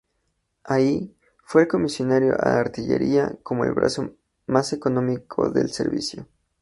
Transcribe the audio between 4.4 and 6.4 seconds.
más económico del servicio.